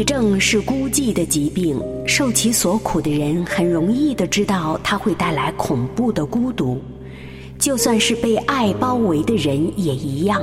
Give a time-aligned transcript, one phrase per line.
[0.00, 6.80] 郁症是孤寂的疾病，受其所苦的人很容易的知道它会带来恐怖的孤独，
[7.58, 10.40] 就算是被爱包围的人也一样，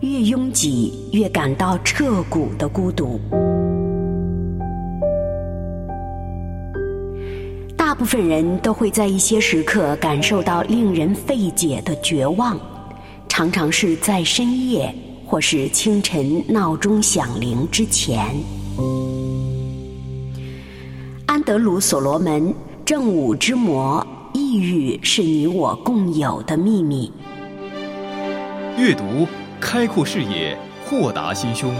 [0.00, 3.18] 越拥挤越感到彻骨的孤独。
[7.74, 12.60] 大部分人都会在一些时刻感受到令人费解的绝望，
[13.30, 14.94] 常常是在深夜。
[15.30, 18.34] 或是清晨闹钟响铃之前，
[21.48, 22.52] 德鲁·所罗门
[22.84, 24.06] 《正午之魔》，
[24.38, 27.10] 抑郁是你我共有的秘密。
[28.76, 29.26] 阅读
[29.58, 31.74] 开阔视野，豁达心胸。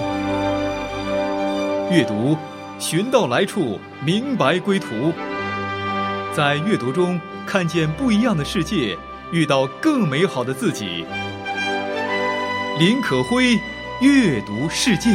[1.90, 2.34] 阅读
[2.78, 5.12] 寻到来处，明白归途。
[6.32, 8.96] 在阅读中看见不一样的世界，
[9.32, 11.04] 遇到更美好的自己。
[12.78, 13.52] 林可辉，
[14.00, 15.10] 阅读世界。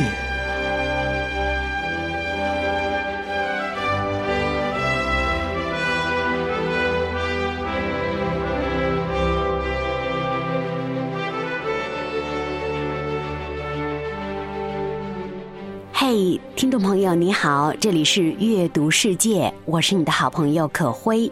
[17.15, 21.31] 你好，这里是阅读世界，我是你的好朋友可辉。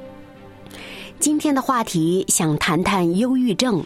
[1.19, 3.83] 今天的话题想谈谈忧郁症。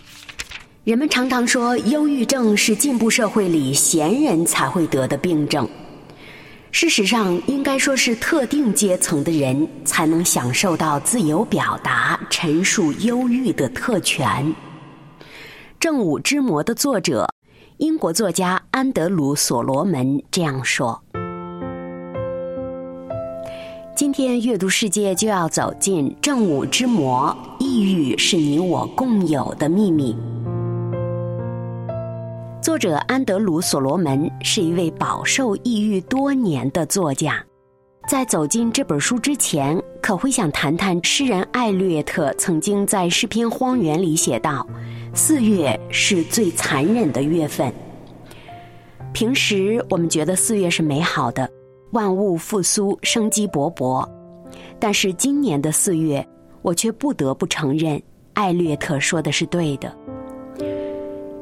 [0.83, 5.67] 人们常常说，忧郁症是进步社会里闲人才会得的病症。
[6.71, 14.53] 事实上，应该说是特定阶层的人才能享受到自由表达、陈述忧郁的特权。
[15.79, 17.29] 《正午之魔》的作者，
[17.77, 21.01] 英国作家安德鲁·所罗门这样说
[23.95, 30.13] ：“今天阅读世界就要走进《正午之魔》，抑郁是你我共有的秘密。”
[32.61, 37.41] 作者安德鲁·所罗门是一位饱受抑郁多年的作家。
[38.05, 44.67] 在走进这本书之前，可会想谈谈诗人艾略特曾经在诗篇《荒原》里写道
[45.15, 47.73] ：“四月是最残忍的月份。”
[49.13, 51.49] 平时我们觉得四月是美好的，
[51.95, 54.05] 万物复苏，生机勃勃。
[54.77, 56.27] 但是今年的四月，
[56.61, 58.01] 我却不得不承认，
[58.33, 59.95] 艾略特说的是对的。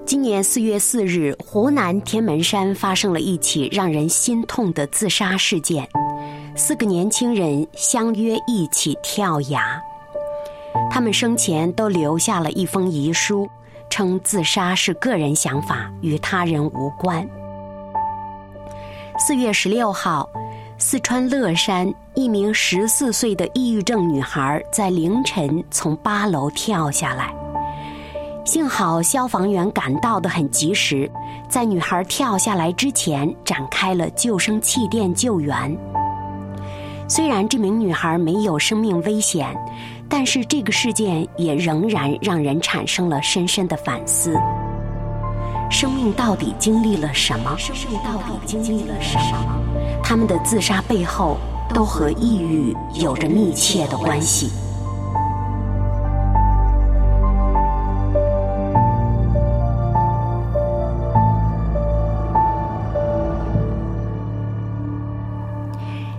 [0.06, 5.90] 今年四月四日，湖南天门山发生了一起让人心痛的自杀事件。
[6.56, 9.82] 四个年轻人相约一起跳崖，
[10.92, 13.50] 他们生前都留下了一封遗书，
[13.90, 17.28] 称自杀是个人想法，与他人无关。
[19.20, 20.28] 四月十六号，
[20.80, 27.34] 四川乐山一名十四岁的抑郁症女孩在凌晨从八楼跳下来。
[28.44, 31.10] 幸好消防员赶到的很及时，
[31.48, 35.78] 在女孩跳下来之前展开了救生气垫救援。
[37.08, 39.56] 虽然这名女孩没有生命危险，
[40.10, 44.36] 但是这个事件也仍然让人产生了深深的反思：
[45.74, 47.58] 生命到底经历了什么？
[47.58, 49.60] 生命到底经历了什么？
[50.04, 51.36] 他们的自杀背后
[51.74, 54.52] 都和抑郁有着密切的关系。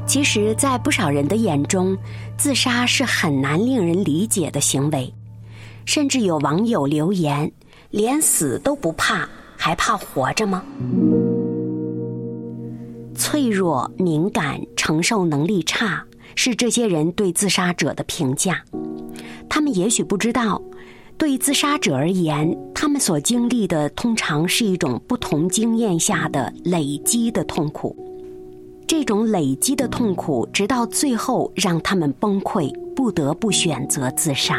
[0.04, 1.96] 其实，在不少人的眼中，
[2.36, 5.14] 自杀是很难令人理解的行为，
[5.84, 7.50] 甚至有网友留言
[7.90, 10.62] ：“连死都不怕，还怕活着吗？”
[13.14, 16.04] 脆弱、敏感、承受能力差，
[16.34, 18.62] 是这些人对自杀者的评价。
[19.48, 20.60] 他们也许不知道，
[21.16, 27.96] 对自杀者而言，他们所经历的通常是一种不同经验下的累积的痛苦。
[28.86, 34.58] 这种累积的痛苦，直到最后让他们崩溃，不得不选择自杀。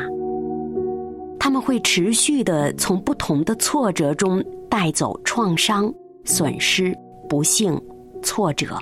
[1.40, 6.96] 他们会持续的从不同的挫折中带走创伤、损失、
[7.30, 7.80] 不幸、
[8.24, 8.78] 挫折，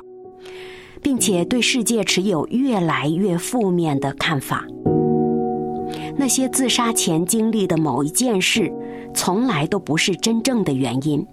[1.01, 4.65] 并且对世界持有越来越负面的看法。
[6.15, 8.71] 那些自杀前经历的某一件事，
[9.13, 11.25] 从来都不是真正的原因，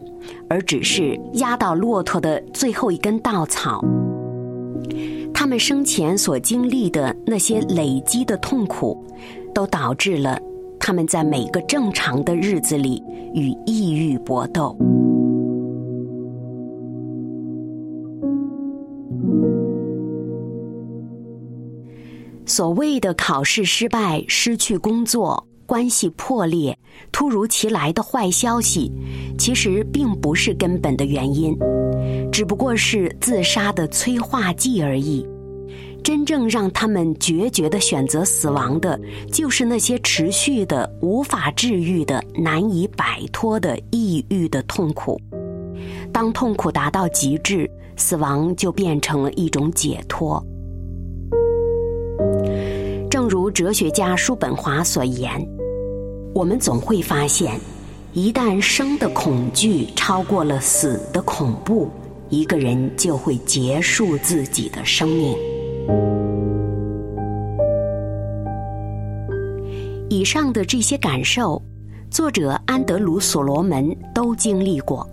[0.49, 3.85] 而只是压倒骆驼的最后一根稻草。
[5.33, 9.03] 他们生前所经历的那些累积的痛苦，
[9.55, 10.41] 都导致了
[10.81, 13.01] 他们在每个正常的日子里
[13.35, 14.77] 与抑郁搏斗。
[22.47, 26.77] 所谓的考试失败、失去工作、关系破裂、
[27.13, 28.91] 突如其来的坏消息，
[29.39, 31.57] 其实并不是根本的原因。
[32.33, 35.25] 只不过是自杀的催化剂而已。
[36.03, 38.99] 真正让他们决绝的选择死亡的，
[39.33, 45.21] 就是那些持续的、无法治愈的、难以摆脱的抑郁的痛苦。
[46.13, 50.45] 当痛苦达到极致，死亡就变成了一种解脱。
[53.11, 55.31] 正如哲学家叔本华所言
[56.35, 57.59] ：“我们总会发现，
[58.13, 61.89] 一旦生的恐惧超过了死的恐怖，
[62.29, 65.37] 一个人就会结束自己的生命。”
[70.09, 71.61] 以上的这些感受，
[72.11, 75.09] 作者安德鲁·所罗门都经历过，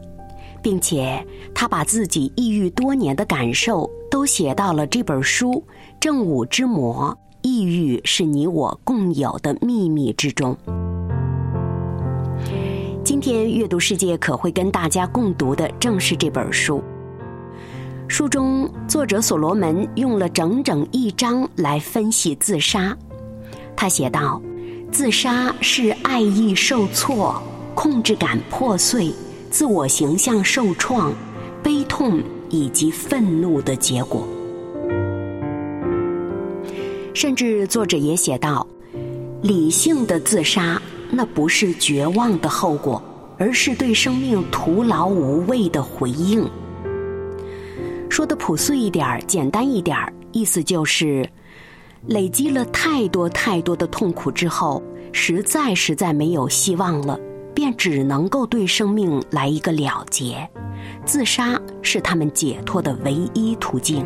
[0.62, 1.26] 并且
[1.56, 5.52] 他把自己抑郁多年的感受都写到了这本书
[6.00, 10.58] 《正午之魔：抑郁是你我共有的秘密》之中。
[13.04, 16.84] 今天阅读世界可会跟大家共读的正是这本书。
[18.10, 22.98] 书中，作者所罗门用了整整一章来分析自杀。
[23.76, 24.42] 他写道
[24.92, 27.40] ：“自杀是爱意受挫、
[27.76, 29.14] 控制感破碎、
[29.52, 31.14] 自我形象受创、
[31.62, 34.26] 悲痛以及愤怒的结果。”
[37.14, 38.66] 甚至作者也写道
[39.44, 40.82] ：“理性的自杀，
[41.12, 43.04] 那不是绝望的后果，
[43.38, 46.50] 而是对生命徒劳无谓的回应。”
[48.18, 51.24] 说的朴素一点儿，简单一点儿，意思就是，
[52.08, 54.82] 累积了太多太多的痛苦之后，
[55.12, 57.20] 实在实在没有希望了，
[57.54, 60.50] 便只能够对生命来一个了结，
[61.06, 64.04] 自杀是他们解脱的唯一途径。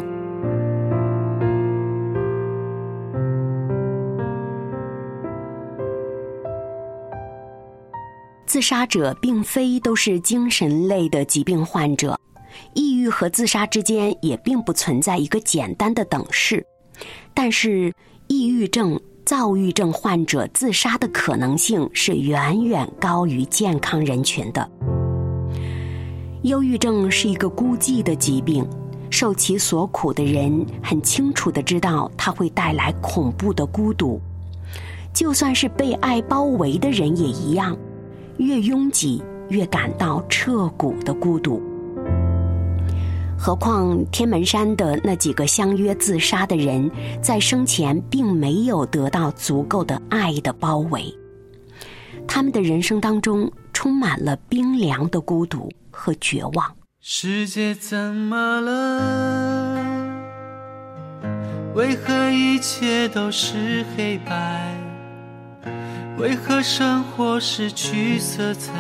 [8.46, 12.19] 自杀者并非都是精神类的疾病患者。
[12.74, 16.65] 抑郁和自杀之间也并不存在一个简单的等式，
[17.33, 17.94] 但是
[18.27, 24.69] 抑郁症、躁郁症患者自杀的可能性是远远高于健康人群的。
[26.44, 28.68] 忧郁症是一个孤寂的疾病，
[29.12, 34.19] 受其所苦的人很清楚的知道它会带来恐怖的孤独，
[35.13, 37.77] 就算是被爱包围的人也一样，
[38.38, 41.62] 越拥挤越感到彻骨的孤独。
[43.44, 46.92] 何况天门山的那几个相约自杀的人，
[47.24, 51.12] 在生前并没有得到足够的爱的包围，
[52.28, 56.72] 他们的人生当中充满了冰凉的孤独和绝望。
[57.00, 59.76] 世界怎么了？
[61.74, 64.78] 为何一切都是黑白？
[66.20, 68.72] 为何生活失去色彩，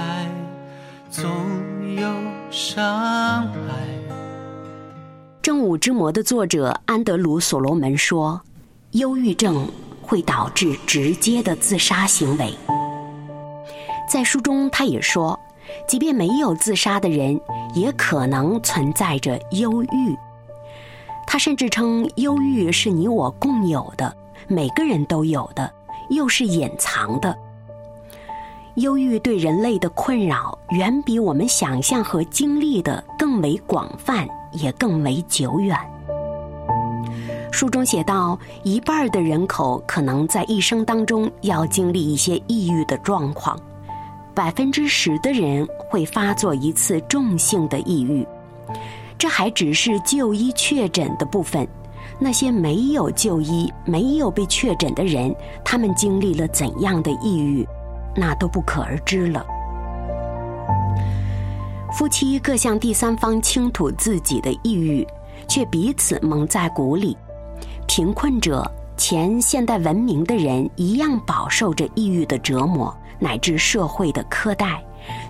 [1.09, 1.27] 总
[1.95, 2.07] 有
[2.51, 3.49] 伤害？
[5.41, 8.39] 《正午之魔》的作者安德鲁·所罗门说
[8.93, 9.67] ：“忧郁症
[9.99, 12.53] 会导致直接的自杀行为。”
[14.07, 15.39] 在书中，他也说，
[15.87, 17.41] 即便没有自杀的人，
[17.73, 20.15] 也可能存在着忧郁。
[21.25, 24.15] 他甚至称，忧郁是你我共有的，
[24.47, 25.73] 每个人都有的，
[26.11, 27.35] 又是隐藏的。
[28.75, 34.29] 忧郁对人类的困扰，远比我们想象和经历的更为广泛。
[34.53, 35.77] 也更为久远。
[37.51, 43.59] 书中写道，一半的人口可能在一生当中要经历一些抑郁的状况，
[44.33, 48.25] 百分之十的人会发作一次重性的抑郁。
[49.17, 51.67] 这还只是就医确诊的部分，
[52.17, 57.67] 那些没有就医、没有被确诊的人，他们经历了怎样的抑郁，
[58.15, 59.45] 那都不可而知了。
[61.91, 65.05] 夫妻各向第三方倾吐自己的抑郁，
[65.47, 67.15] 却彼此蒙在鼓里。
[67.85, 74.81] 贫困者、前现代文明的人一样饱受着抑郁的折磨，乃至社会的苛待，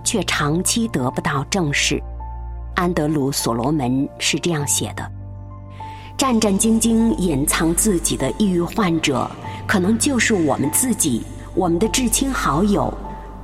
[0.04, 2.00] 却长期得不到正视。
[2.76, 5.04] 安德鲁·所罗门是这样写的：
[6.16, 9.28] 战战兢兢隐藏自己的抑郁患者，
[9.66, 11.24] 可能就是我们自己、
[11.56, 12.92] 我们的至亲好友，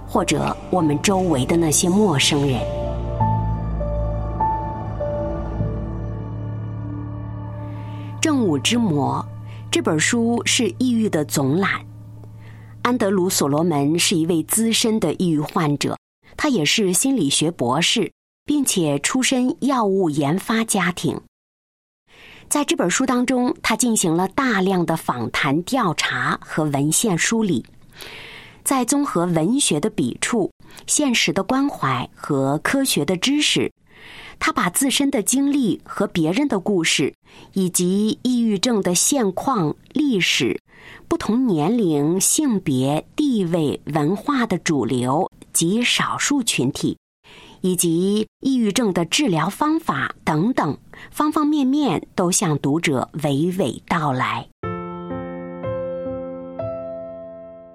[0.06, 2.77] 或者我们周围的那些陌生人。
[8.48, 9.28] 正午之魔
[9.70, 11.84] 这本书是抑郁的总览。
[12.80, 15.98] 安德鲁·所罗门是一位资深的抑郁患者，
[16.34, 18.10] 他也是心理学博士，
[18.46, 21.20] 并且出身药物研发家庭。
[22.48, 27.66] 在这本书当中，他进行了大量的访谈调查和文献梳理，
[28.64, 30.50] 在综合文学的笔触、
[30.86, 33.70] 现实的关怀和科学的知识。
[34.38, 37.14] 他把自身的经历和别人的故事，
[37.52, 40.60] 以及抑郁症的现况、历史、
[41.06, 46.96] 不同年龄、性别、地位、文化的主流及少数群体，
[47.60, 50.78] 以及抑郁症的治疗方法等等
[51.10, 54.48] 方方面面，都向读者娓娓道来。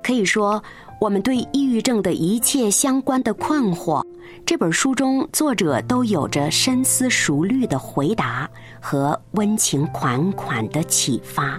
[0.04, 0.62] 可以说，
[1.00, 4.06] 我们对抑郁症的一切相关的困惑，
[4.46, 8.48] 这本书中作者都有着深思熟虑的回答
[8.82, 11.58] 和温情款款的启发。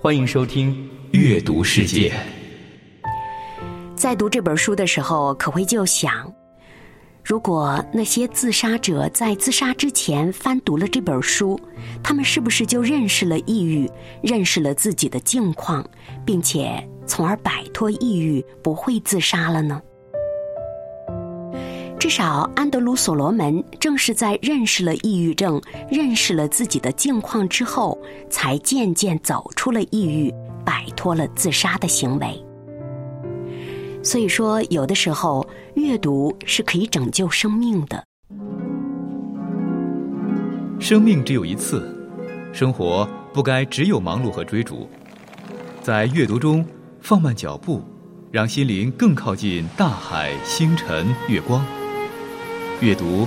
[0.00, 0.72] 欢迎收听
[1.10, 2.12] 《阅读世界》。
[3.96, 6.32] 在读这本书的时候，可会就想，
[7.22, 11.60] 如果那些自杀者在自杀之前翻读了这本书，
[12.02, 13.90] 他们是不是就认识了抑郁，
[14.22, 15.84] 认识了自己的境况，
[16.24, 16.82] 并且？
[17.10, 19.82] 从而摆脱抑郁，不会自杀了呢？
[21.98, 27.98] 至少安德鲁·所罗门正是在认识了抑郁症、认识了自己的境况之后，
[28.30, 30.32] 才渐渐走出了抑郁，
[30.64, 32.26] 摆脱了自杀的行为。
[34.04, 38.04] 所以说，有的时候阅读是可以拯救生命的。
[40.78, 41.92] 生命只有一次，
[42.52, 44.88] 生活不该只有忙碌和追逐，
[45.82, 46.64] 在阅读中。
[47.00, 47.82] 放慢脚步，
[48.30, 51.64] 让心灵更靠近大海、星辰、月光。
[52.80, 53.26] 阅读，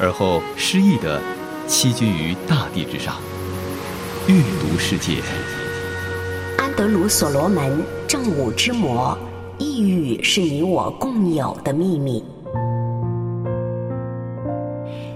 [0.00, 1.20] 而后诗意的
[1.68, 3.16] 栖居于大地之上。
[4.26, 5.20] 阅读世界。
[6.56, 9.18] 安德鲁·所罗门，正午之魔。
[9.58, 12.24] 抑郁是你我共有的秘密。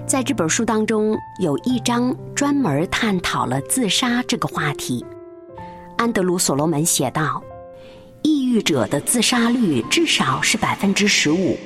[0.07, 5.03] 在这本书当中，有一章专门探讨了自杀这个话题。
[5.97, 7.43] 安德鲁·所罗门写道。
[8.27, 11.59] 抑郁者的自杀率至少是百分之十五，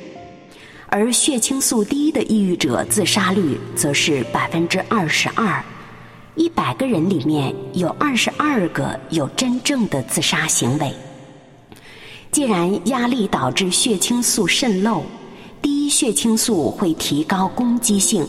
[0.88, 5.64] 而血清素低的抑郁者自杀率则是百分之二十二。
[6.34, 10.92] 一百个人里面有二十二个有真正的自杀行为。
[12.32, 15.04] 既然压力导致血清素渗漏，
[15.62, 18.26] 低血清素会提高攻击性，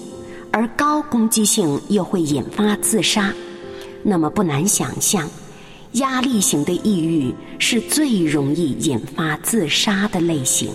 [0.51, 3.33] 而高攻击性又会引发自杀，
[4.03, 5.27] 那么不难想象。
[5.93, 10.69] 压力型的抑郁是最容易引发自杀的类型。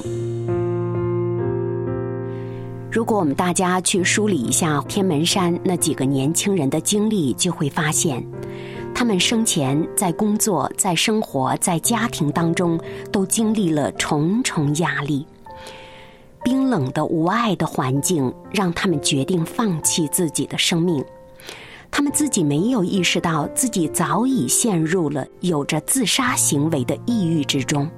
[2.91, 8.25] 如果我们大家去梳理一下天门山那几个年轻人的经历，就会发现，
[8.93, 12.79] 他们生前在工作、在生活、在家庭当中
[13.13, 15.25] 都经历了重重压力。
[16.43, 21.05] 冰冷的、无爱的环境让他们决定放弃自己的生命。
[21.97, 27.89] 他们自己没有意识到，自己早已陷入了有着自杀行为的抑郁之中，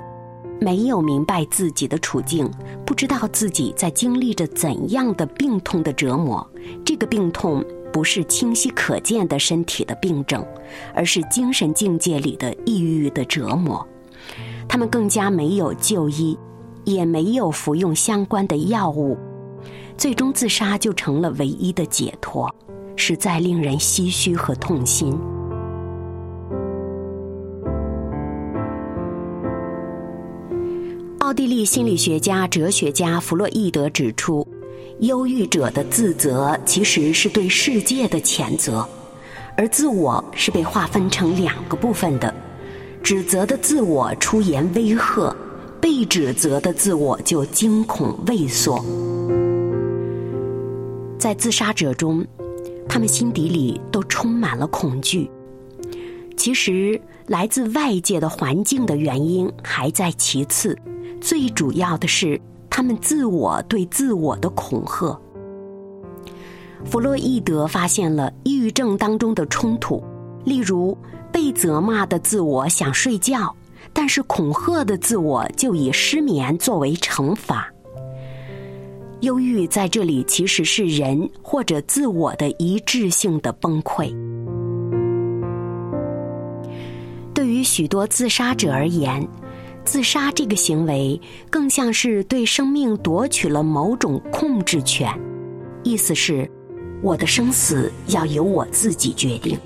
[0.61, 2.47] 没有明白自己的处境，
[2.85, 6.47] 不知道自己在经历着怎样的病痛的折磨。
[6.85, 10.47] 这个病痛不是清晰可见的身体的病症，
[10.95, 13.85] 而是精神境界里的抑郁的折磨。
[14.69, 16.39] 他们更加没有就医，
[16.85, 19.17] 也没有服用相关的药物，
[19.97, 22.55] 最终自杀就成了唯一的解脱。
[22.97, 25.17] 实在令人唏嘘和痛心。
[31.19, 34.47] 奥地利心理学家、哲学家弗洛伊德指出，
[35.01, 38.87] 忧郁者的自责其实是对世界的谴责，
[39.57, 42.33] 而自我是被划分成两个部分的：
[43.03, 45.35] 指责的自我出言威吓，
[45.81, 48.83] 被指责的自我就惊恐畏缩。
[51.19, 52.25] 在自杀者中。
[52.97, 55.31] 他们心底里都充满了恐惧。
[56.35, 60.75] 其实，来自外界的环境的原因还在其次，
[61.21, 65.21] 最主要的是他们自我对自我的恐吓。
[66.87, 70.03] 弗洛伊德发现了抑郁症当中的冲突，
[70.47, 70.97] 例如
[71.31, 73.55] 被责骂的自我想睡觉，
[73.93, 77.71] 但是恐吓的自我就以失眠作为惩罚。
[79.21, 84.15] 忧郁在这里其实是人或者自我的一致性的崩溃。
[87.33, 89.27] 对于许多自杀者而言，
[89.85, 91.19] 自杀这个行为
[91.49, 95.11] 更像是对生命夺取了某种控制权，
[95.83, 96.51] 意思是，
[97.03, 99.59] 我的生死要由我自己决定。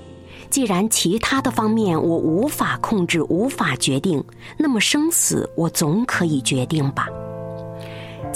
[0.49, 4.23] 既然其他的方面我无法控制、无法决定，
[4.57, 7.07] 那么生死我总可以决定吧。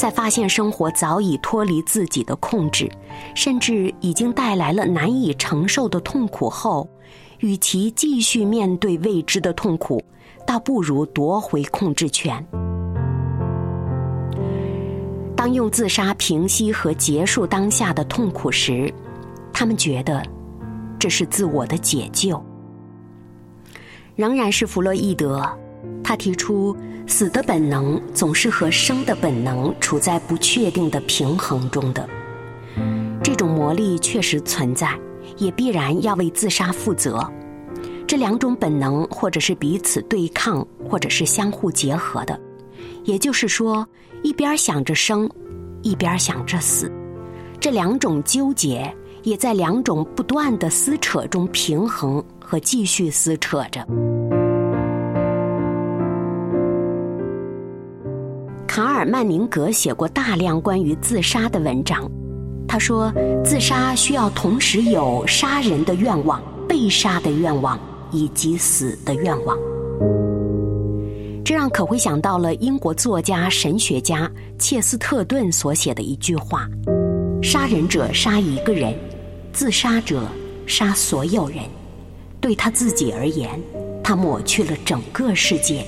[0.06, 2.88] 在发现生活早已脱离自己的控制，
[3.34, 6.88] 甚至已经带来了难以承受的痛苦后，
[7.40, 10.00] 与其继续面对未知的痛苦，
[10.46, 12.46] 倒不如夺回控制权。
[15.36, 18.94] 当用自杀平息和结束当下的痛苦时，
[19.52, 20.22] 他们觉得
[21.00, 22.40] 这是自我的解救。
[24.16, 25.44] 仍然是弗洛伊德，
[26.08, 32.08] 他提出死的本能总是和生的本能处在不确定的平衡中的。
[33.24, 34.96] 这种魔力确实存在，
[35.38, 37.28] 也必然要为自杀负责。
[38.06, 42.40] 这两种本能，或者是彼此对抗，或者是相互结合的。
[43.04, 43.84] 也就是说，
[44.22, 45.28] 一边想着生，
[45.82, 46.92] 一边想着死，
[47.60, 53.84] 这两种纠结也在两种不断的撕扯中平衡和继续撕扯着。
[58.76, 62.12] 卡尔曼宁格写过大量关于自杀的文章，
[62.68, 63.10] 他说，
[63.42, 67.80] 自杀需要同时有杀人的愿望、被杀的愿望
[68.12, 69.58] 以及死的愿望。
[71.46, 74.30] 这让可会想到了英国作家、神学家
[74.60, 76.68] 切斯特顿所写的一句话
[77.42, 78.94] ：“杀人者杀一个人，
[79.54, 80.28] 自杀者
[80.68, 81.60] 杀所有人。
[82.42, 83.58] 对他自己而言，
[84.04, 85.86] 他抹去了整个世界。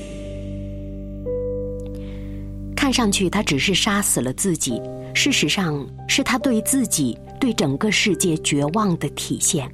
[2.87, 4.81] 看上去他只是杀死了自己，
[5.13, 9.69] 事实上是他对自己、对整个世界绝望的体现。”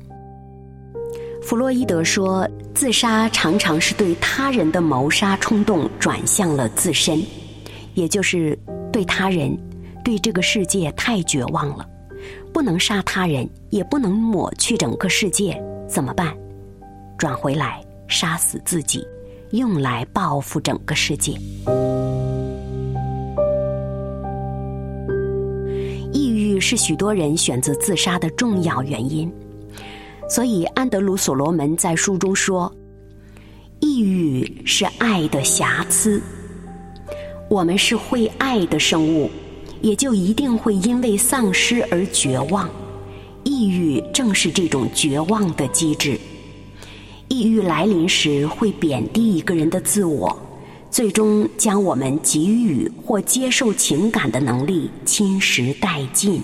[1.40, 7.24] 弗洛伊德说：“自杀常常是对他人的谋杀冲动转向了自身，
[7.94, 8.58] 也就是
[8.92, 9.56] 对他人、
[10.04, 11.88] 对这个世界太绝望了，
[12.52, 15.56] 不能杀他人，也不能抹去整个世界，
[15.88, 16.36] 怎么办？
[17.20, 19.06] 转回来杀死自己，
[19.52, 21.38] 用来报复整个世界。
[26.64, 29.32] 是许多人选择自杀的重要原因。”
[30.30, 32.74] 所以，安德鲁·所罗门在书中说
[33.82, 36.20] ：“抑郁是爱的瑕疵。
[37.50, 39.30] 我们是会爱的生物，
[39.82, 42.70] 也就一定会因为丧失而绝望。
[43.44, 46.18] 抑郁正是这种绝望的机制。
[47.28, 50.36] 抑郁来临时，会贬低一个人的自我，
[50.94, 56.40] 最终将我们给予或接受情感的能力侵蚀殆尽。”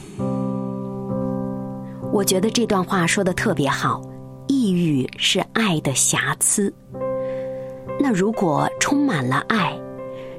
[2.12, 4.02] 我觉得这段话说的特别好，
[4.48, 6.74] 抑郁是爱的瑕疵。
[8.00, 9.80] 那如果充满了爱，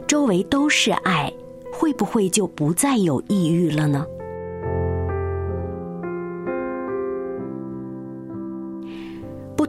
[0.09, 1.33] 周围都是爱，
[1.73, 4.05] 会不会就不再有抑郁了呢？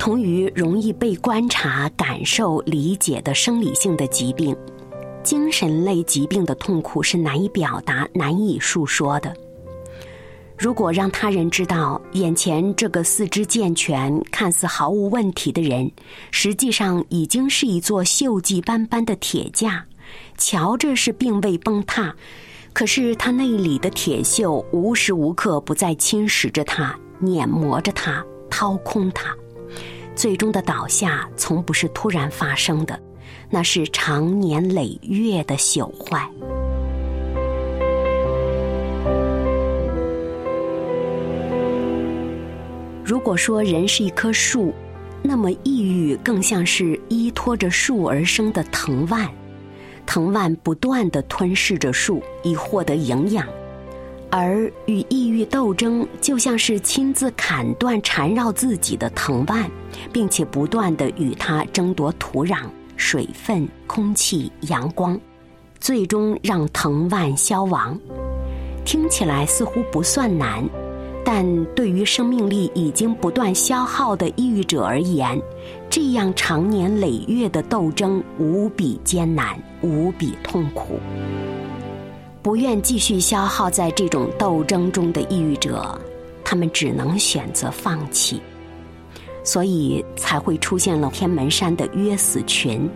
[0.01, 4.57] 同于容易被观察、感受、理解的生理性的疾病，
[5.21, 9.31] 精神类疾病的痛苦是难以表达、难以述说的。
[10.57, 15.91] 如果让他人知道，眼前这个四肢健全、看似毫无问题的人，
[16.31, 19.85] 实际上已经是一座锈迹斑斑的铁架，
[20.35, 22.11] 瞧着是并未崩塌，
[22.73, 29.35] 可是他内里的铁锈无时无刻不在侵蚀着他、碾磨着他、掏空他，
[30.15, 32.99] 最终的倒下从不是突然发生的，
[33.49, 36.29] 那是长年累月的朽坏。
[43.03, 44.73] 如果说人是一棵树，
[45.21, 49.29] 那么抑郁更像是依托着树而生的藤蔓，
[50.05, 53.45] 藤蔓不断的吞噬着树以获得营养，
[54.31, 59.69] 而与抑郁斗争就像是亲自砍断缠绕自己的藤蔓，
[60.11, 62.61] 并且不断的与它争夺土壤、
[62.95, 65.19] 水分、空气、阳光，
[65.79, 67.99] 最终让藤蔓消亡。
[68.85, 70.63] 听起来似乎不算难。
[71.23, 75.39] 但对于生命力已经不断消耗的抑郁者而言，
[75.87, 80.99] 这样长年累月的斗争无比艰难，无比痛苦。
[82.41, 85.99] 不愿继续消耗在这种斗争中的抑郁者，
[86.43, 88.41] 他们只能选择放弃，
[89.43, 92.89] 所以才会出现了天门山的约死群，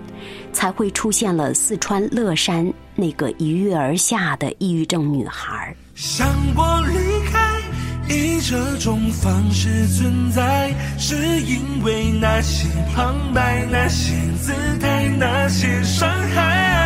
[0.51, 5.75] 才会出现了四川乐山那个一跃而下的抑郁症女孩。
[5.93, 6.95] 想过离
[7.31, 7.45] 开。
[8.07, 16.84] 以这种方式存在，是因为那些旁白、那些姿态、那些伤害。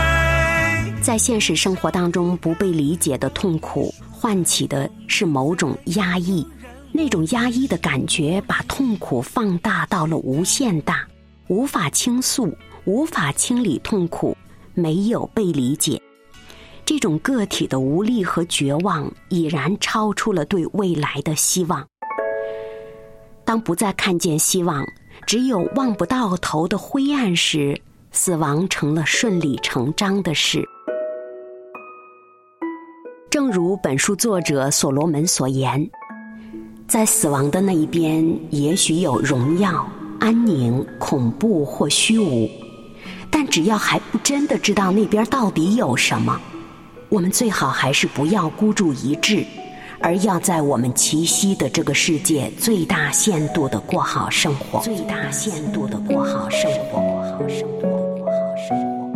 [1.10, 6.46] 在现实生活当中，不被理解的痛苦，唤起的是某种压抑。
[6.92, 11.04] 那种压抑的感觉，把痛苦放大到了无限大，
[11.48, 14.38] 无法倾诉，无法清理痛苦，
[14.76, 16.00] 没有被理解。
[16.86, 21.84] 这种个体的无力和绝望已然超出了对未来的希望。
[23.44, 24.86] 当不再看见希望，
[25.26, 30.64] 只有望不到头的灰暗时，死亡成了顺理成章的事。
[33.30, 35.88] 正如本书作者所罗门所言，
[36.88, 39.88] 在死亡的那一边，也许有荣耀、
[40.20, 42.50] 安宁、恐怖或虚无，
[43.30, 46.42] 但只要还不真的知道那边到底有什么，
[47.10, 49.46] 我们最好还是不要孤注一掷，
[50.00, 59.08] 而要在我们栖息的这个世界最大限度的过好生活，最大限度的过好生活，过好生活，过好生活。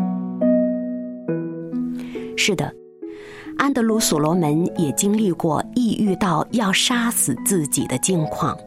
[2.37, 2.71] 是的。
[3.57, 8.57] 安德鲁·所罗门也经历过抑郁到要杀死自己的境况，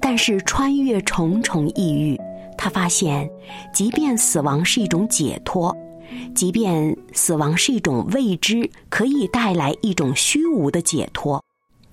[0.00, 2.18] 但是穿越重重抑郁，
[2.56, 3.28] 他发现，
[3.72, 5.76] 即便死亡是一种解脱，
[6.34, 11.42] 即便死亡是一种未知，可以带来一种虚无的解脱，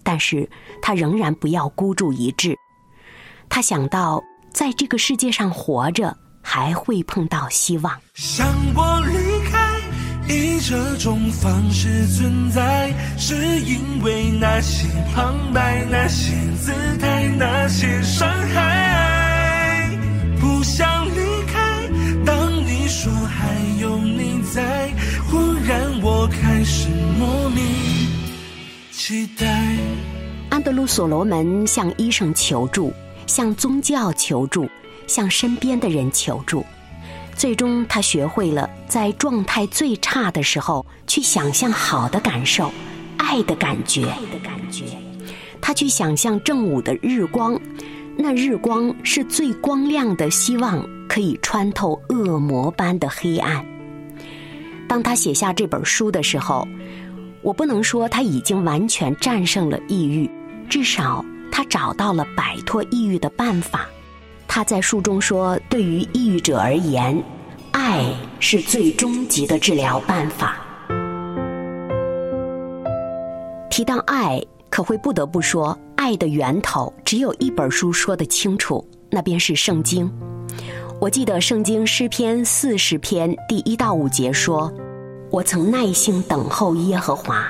[0.02, 0.50] 但是
[0.82, 2.56] 他仍然不要孤注一掷。
[3.50, 7.94] 他想到，在这个世界上活着，还会碰到希望。
[8.16, 8.97] 想我。
[10.30, 19.90] 以这种方式存在，是因为那些旁白、那些姿态、那些伤害。
[20.40, 21.90] 不想离开，
[22.26, 24.92] 当你说还有你在，
[25.30, 27.64] 忽然我开始莫名
[28.92, 29.76] 期待。
[30.50, 32.94] 安德鲁·所罗门向医生求助，
[33.28, 34.70] 向宗教求助，
[35.08, 36.66] 向身边的人求助。
[37.38, 42.72] 最终，他学会了在状态最差的时候去想象好的感受，
[43.18, 44.08] 爱的感觉。
[45.62, 47.60] 他去想象正午的日光，
[48.18, 53.64] 那日光是最光亮的，希望可以穿透恶魔般的黑暗。
[54.88, 56.68] 当他写下这本书的时候，
[57.44, 60.28] 我不能说他已经完全战胜了抑郁，
[60.68, 63.88] 至少他找到了摆脱抑郁的办法。
[64.48, 67.22] 他在书中说：“对于抑郁者而言，
[67.72, 68.04] 爱
[68.40, 70.58] 是最终极的治疗办法。”
[73.70, 80.12] 提到爱，可会不得不说，爱的源头只有一本书说得清楚，那便是圣经。
[81.00, 84.74] 我记得圣经诗篇四十篇第一到五节说
[85.30, 87.46] ：“我曾耐心等候耶和华，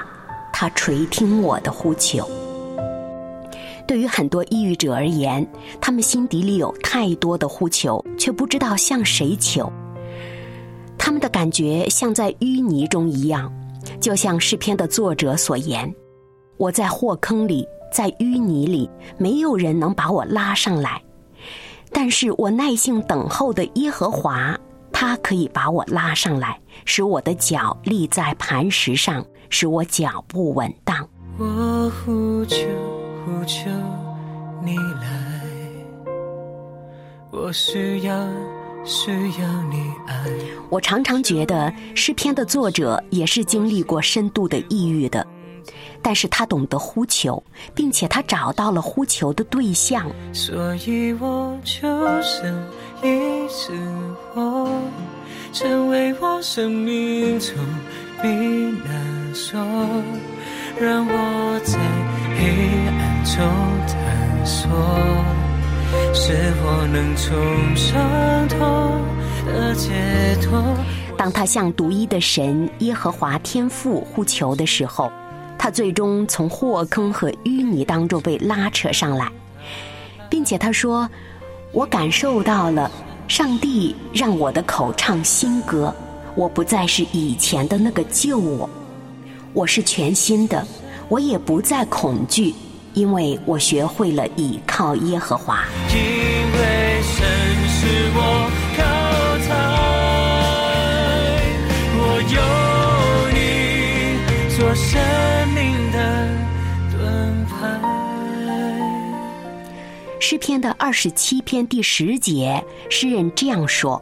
[0.52, 2.30] 他垂听我的呼求。”
[3.88, 5.48] 对于很多抑郁者而言，
[5.80, 9.72] 他们心底里有太多的呼求，却不知道向谁求。
[10.98, 13.52] 他们的感觉像在淤泥中一样，
[14.02, 15.92] 就像诗篇的作者所言
[16.58, 21.02] ：“我在祸坑里，在淤泥里，没有人能把我拉上来。
[21.94, 24.60] 但是我耐心等候的耶和华，
[24.92, 31.08] 他可以把我拉上来，使我的脚立在磐石上，使我脚步稳当。”
[31.40, 32.68] 我呼求。
[33.28, 33.70] 不求
[34.64, 35.44] 你来，
[37.30, 38.26] 我需要
[38.86, 40.16] 需要你爱。
[40.70, 45.28] 我常常觉得诗篇的作者也是经历过深度的抑郁的，
[46.02, 47.44] 但是他懂得呼求，
[47.76, 50.10] 并且他找到了呼求的对象。
[50.32, 51.86] 所以我求
[52.22, 52.56] 神
[53.04, 53.74] 医治
[54.36, 54.72] 我，
[55.52, 57.58] 成为我生命中
[58.22, 59.60] 避难所，
[60.80, 61.78] 让我在
[62.40, 63.07] 黑暗。
[63.36, 63.46] 中
[63.88, 64.72] 探索，
[66.14, 68.58] 是否能从伤痛
[69.46, 69.92] 的解
[70.42, 70.64] 脱。
[71.18, 75.12] 当他向独一的神耶和华天父呼求的时候，
[75.58, 79.30] 他最终从祸坑和淤泥当中被拉扯上来，
[80.30, 81.08] 并且他说
[81.74, 82.90] ：“我感受到了
[83.28, 85.94] 上帝让我的口唱新歌，
[86.34, 88.70] 我不再是以前的那个旧我，
[89.54, 90.66] 我是全新的，
[91.10, 92.56] 我也不再恐惧。”
[92.98, 95.64] 因为我学会了倚靠耶和华。
[95.92, 97.28] 因为神
[97.70, 98.82] 是我靠
[99.46, 99.54] 台，
[101.94, 102.02] 我
[102.34, 102.38] 有
[103.38, 103.38] 你
[104.58, 105.00] 做生
[105.54, 105.98] 命的
[106.92, 107.56] 盾牌。
[110.20, 114.02] 诗篇的二十七篇第十节，诗人这样说：“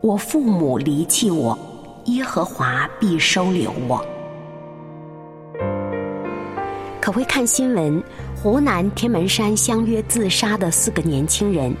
[0.00, 1.58] 我父母离弃我，
[2.06, 4.02] 耶和华必收留我。”
[7.02, 8.00] 可会看新闻，
[8.36, 11.74] 湖南天门山相约自杀的四个年轻人，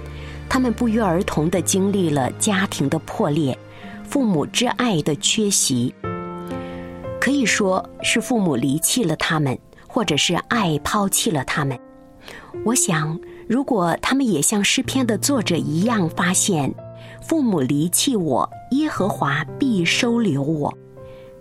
[0.48, 3.56] 他们不约而同的经历了家庭的破裂，
[4.02, 5.94] 父母之爱的缺席，
[7.20, 9.56] 可以说是父母离弃了他们，
[9.86, 11.78] 或者是爱抛弃了他们。
[12.64, 13.16] 我想，
[13.48, 16.74] 如果他们也像诗篇的作者一样，发现
[17.20, 20.76] 父母离弃我，耶和华必收留我，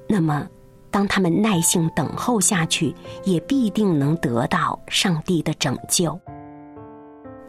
[0.08, 0.48] 那么。
[0.92, 6.20] 当他们耐性等候下去，也必定能得到上帝的拯救。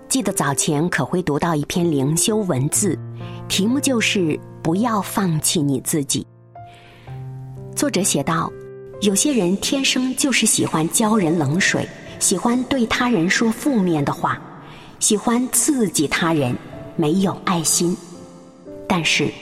[0.09, 2.99] 记得早前可会读到一篇灵修文字，
[3.49, 6.27] 题目就是“不要放弃你自己”。
[7.75, 8.53] 作者写道
[9.01, 14.41] ：“有些人天生就是喜欢浇人冷水，喜欢对他人说负面的话，
[15.01, 16.55] 喜欢刺激他人，
[16.95, 17.97] 没有爱心。
[18.87, 19.33] 但是，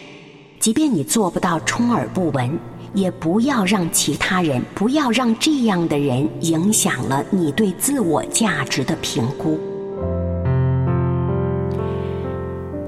[0.60, 2.56] 即便你做不到充耳不闻，
[2.94, 9.59] 也不要让其他人，不要让这样的人影响了你对自我价值的评估。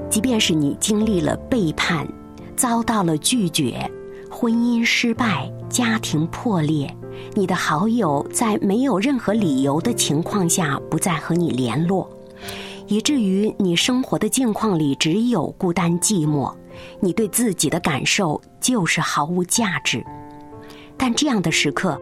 [0.09, 2.07] 即便是你经历了背叛，
[2.55, 3.89] 遭到了拒绝。
[4.29, 6.91] 婚姻失败，家庭破裂，
[7.33, 12.09] 你的好友在没有任何理由的情况下不再和你联络，
[12.87, 16.51] 以至于你生活的境况里只有孤单寂寞，
[16.99, 20.03] 你对自己的感受就是毫无价值。
[20.97, 22.01] 但这样的时刻，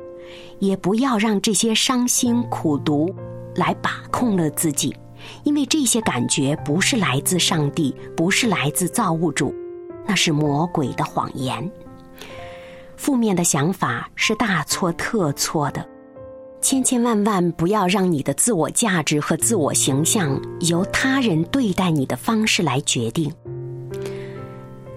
[0.59, 3.13] 也不要让这些伤心苦毒
[3.55, 4.95] 来把控了自己，
[5.43, 9.53] 因为这些感觉不是来自上帝，不是来自造物主，
[10.05, 11.69] 那是魔鬼的谎言。
[12.95, 15.83] 负面的想法是大错特错的，
[16.61, 23.33] 千千万万不要让你的自我价值和自我形象由他人对待你的方式来决定。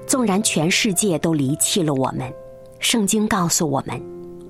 [0.06, 2.32] 纵然全世界都离弃了我们，
[2.78, 4.00] 圣经告诉我们，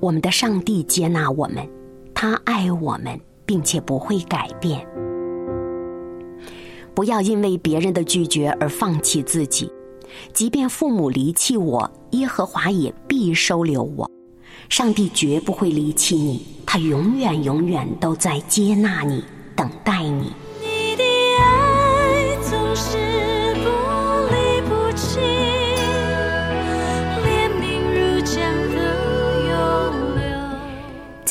[0.01, 1.67] 我们的上帝接纳我们，
[2.12, 4.85] 他爱我们，并且不会改变。
[6.95, 9.71] 不要因为别人的拒绝而放弃自己。
[10.33, 14.09] 即便父母离弃我，耶和华也必收留我。
[14.69, 19.25] 上帝绝不会离弃你，他永远永远都在接纳你，
[19.57, 20.33] 等待你。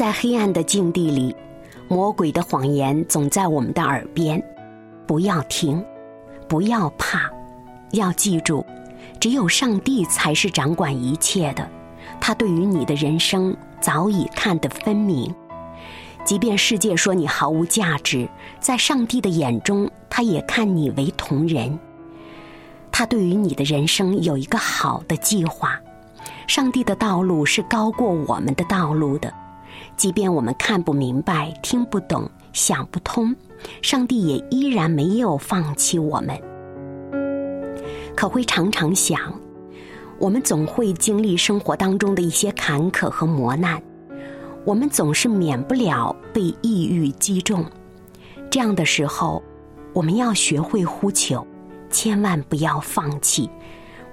[0.04, 1.34] 在黑暗的境地里，
[1.88, 4.44] 魔鬼的谎言总在我们的耳边，
[5.08, 5.82] 不要听，
[6.46, 7.32] 不要怕。
[7.92, 8.66] 要记住，
[9.18, 11.66] 只有上帝才是掌管一切的，
[12.20, 15.34] 他对于你的人生早已看得分明。
[16.26, 18.28] 即便世界说你毫无价值，
[18.60, 21.80] 在上帝的眼中，他也看你为同人。
[22.92, 25.80] 他对于你的人生有一个好的计划。
[26.46, 29.34] 上帝的道路是高过我们的道路的，
[29.95, 33.36] 即便我们看不明白、听不懂、想不通，
[33.82, 36.38] 上帝也依然没有放弃我们。
[38.15, 39.19] 可会常常想，
[40.19, 43.82] 我们总会经历生活当中的一些坎坷和磨难，
[44.65, 47.65] 我们总是免不了被抑郁击中。
[48.51, 49.41] 这样的时候，
[49.93, 51.45] 我们要学会呼求，
[51.89, 53.49] 千万不要放弃。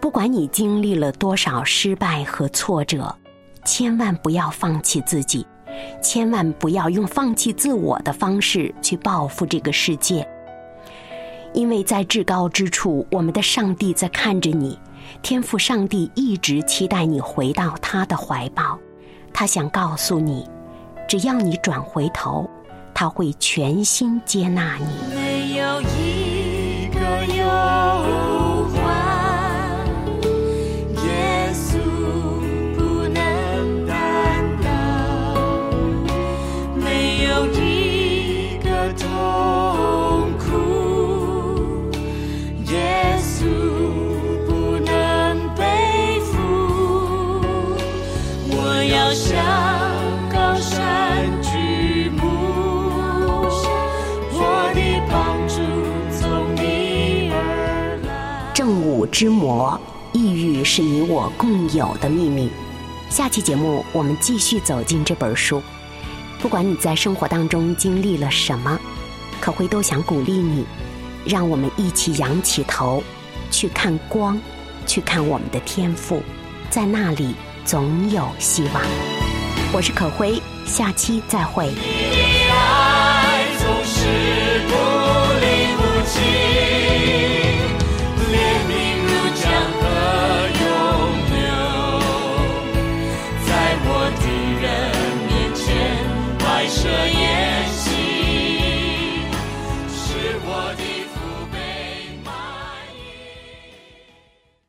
[0.01, 3.15] 不管你经历了多少失败和挫折，
[3.67, 5.47] 千万不要放弃自己，
[6.03, 10.27] 千万不要用放弃自我的方式去报复这个世界。
[11.53, 14.79] 因为在至高之处，我们的上帝在看着你，
[15.21, 18.79] 天赋上帝一直期待你回到他的怀抱，
[19.33, 20.49] 他想告诉你，
[21.09, 22.49] 只要你转回头，
[22.95, 24.87] 他会全心接纳你。
[25.13, 27.01] 没有一个
[27.35, 28.30] 忧
[59.21, 59.79] 之魔，
[60.15, 62.51] 抑郁是你我共有的秘密。
[63.11, 65.63] 下期节目我们继续走进这本书。
[66.39, 68.81] 不管你在生活当中经历了什么，
[69.39, 70.65] 可辉都想鼓励你，
[71.27, 73.05] 让我们一起仰起头，
[73.51, 74.41] 去看光，
[74.87, 76.23] 去看我们的天赋，
[76.71, 77.35] 在那里
[77.67, 78.83] 总有希望。
[79.71, 81.67] 我是可辉，下期再会。
[81.67, 81.75] 你
[82.49, 84.75] 的爱总是不
[85.43, 86.70] 离不弃。